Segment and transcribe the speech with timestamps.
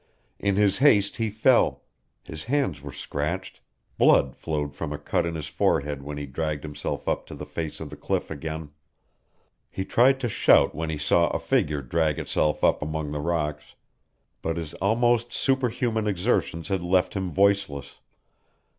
[0.39, 1.83] In his haste he fell;
[2.23, 3.61] his hands were scratched,
[3.99, 7.45] blood flowed from a cut in his forehead when he dragged himself up to the
[7.45, 8.71] face of the cliff again.
[9.69, 13.19] He tried to shout when he saw a figure drag itself up from among the
[13.21, 13.75] rocks,
[14.41, 17.99] but his almost superhuman exertions had left him voiceless.